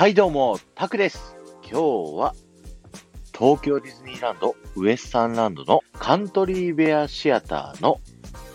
[0.00, 1.36] はいどうも、タクです。
[1.62, 1.76] 今日
[2.16, 2.34] は
[3.38, 8.00] 東京ディズニーランドウエスタンランドのカントリーベアシアターの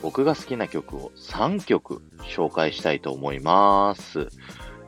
[0.01, 4.29] 僕が好きな曲を3曲紹介したいと思います。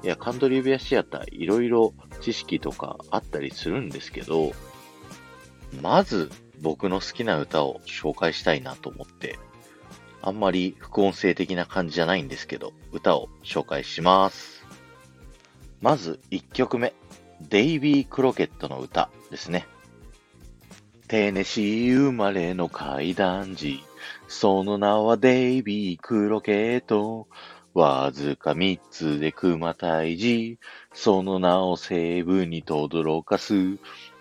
[0.01, 4.51] いや、カントリーベアシアターいろいろ知識とかあったりするんですけど、
[5.83, 9.37] まず僕の好きな歌を紹介したいなと思って、
[10.23, 14.56] あんまり副音声的な感じじゃないんですけど、歌を紹介します。
[15.81, 16.93] まず1曲目、
[17.41, 19.67] デイビー・クロケットの歌ですね。
[21.07, 23.83] テネシー生まれの階段児、
[24.27, 27.27] その名はデイビー・クロケット。
[27.73, 30.57] わずか三つで熊退治、
[30.93, 33.53] その名を西部に轟かす。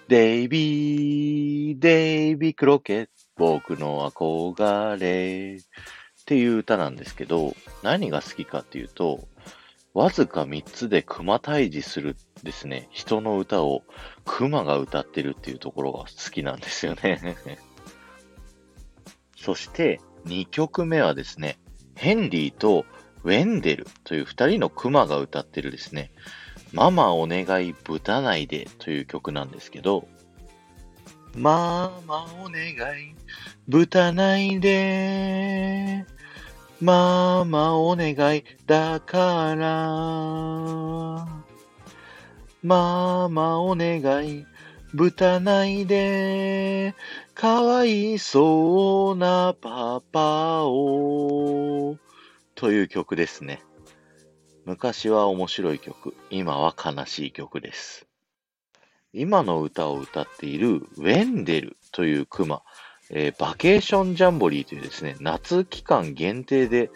[0.08, 5.56] デイビー、デイビー・クロケット、僕の憧れ。
[5.56, 9.26] っていう歌なんですけど、何が好きかっていうと、
[9.96, 13.82] わずか3つで熊退治するですね、人の歌を
[14.26, 17.34] 熊が歌ってるっていうところが好きなんですよね。
[19.38, 21.58] そして2曲目はですね、
[21.94, 22.84] ヘンリーと
[23.24, 26.10] ウェンデルという2人の熊が歌ってるですね、
[26.74, 30.06] ママお願い豚ないでという曲なんですけど、
[31.34, 33.14] ママお願い
[33.66, 36.05] 豚ないで
[36.80, 39.66] ママお願いだから。
[42.62, 44.44] ママお願い
[44.92, 46.94] 豚ないで。
[47.34, 51.96] かわいそうなパパを。
[52.54, 53.62] という曲ですね。
[54.66, 58.06] 昔は面白い曲、今は悲しい曲です。
[59.14, 62.62] 今の歌を歌っているウェンデルというクマ。
[63.10, 66.90] えーバケーションジャンボリーというですね、夏期間限定で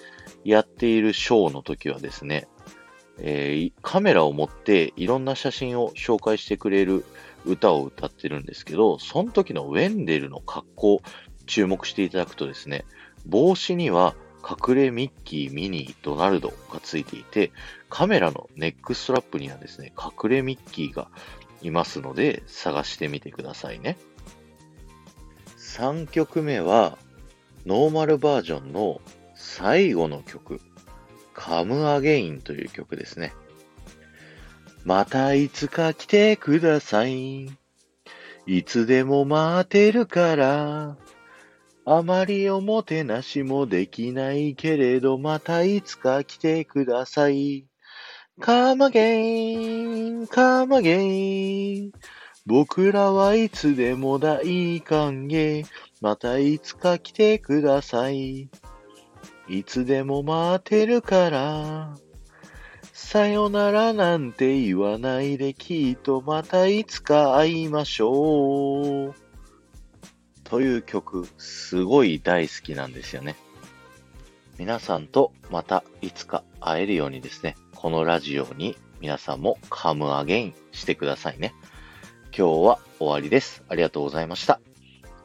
[0.45, 2.49] やっているショーの時はですね、
[3.19, 7.05] えーカメラを持っていろんな写真を紹介してくれる
[7.45, 11.03] 歌を歌ってるんですけど、その時のウェンデルの格好、
[11.47, 12.85] 注目していただくとですね、
[13.27, 17.53] 帽子には隠れミッキー、ミニー、ドナルドがついていて、
[17.89, 21.09] カメラのネックストラップにはですね、隠れミッキーが
[21.63, 23.97] いますので、探してみてくださいね。
[25.71, 26.99] 3曲目は、
[27.65, 29.01] ノーマルバージョンの
[29.37, 30.61] 最後の曲、
[31.37, 33.33] Come Again という曲ですね。
[34.85, 37.49] またいつか来てください。
[38.47, 40.97] いつでも待てるから。
[41.85, 47.65] あまりおもてなしもできないけれど、またいつか来てください。
[48.41, 51.93] Come again, come again.
[52.47, 55.67] 僕らはいつでも大歓迎。
[56.01, 58.49] またいつか来てください。
[59.49, 61.97] いつでも待ってるから。
[62.93, 69.15] さよならなんて言わないできっとまたいつか会いましょう。
[70.45, 73.37] という曲、すごい大好きなんですよね。
[74.59, 81.55] 皆さんとまたいつか会えるようにですね、このラジオに皆さんもカムアゲインしてくださいね。
[82.37, 83.65] 今日は終わりです。
[83.69, 84.61] ありがとうございました。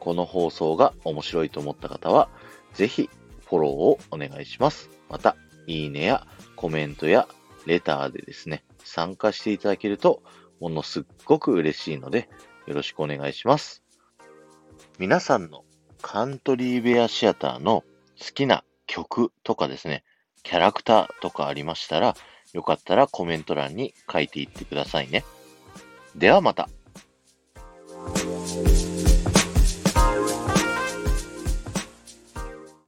[0.00, 2.28] この放送が面白いと思った方は、
[2.74, 3.08] ぜひ
[3.46, 4.90] フォローをお願いします。
[5.08, 7.28] また、いいねやコメントや
[7.64, 10.22] レターでですね、参加していただけると、
[10.60, 12.28] ものすっごく嬉しいので、
[12.66, 13.84] よろしくお願いします。
[14.98, 15.64] 皆さんの
[16.02, 17.84] カントリーベアシアターの
[18.20, 20.02] 好きな曲とかですね、
[20.42, 22.16] キャラクターとかありましたら、
[22.52, 25.24] よかったらコメント欄に書いていってくださいね。
[26.16, 26.68] ではまた。